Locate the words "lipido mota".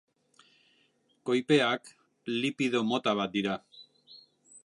2.45-3.15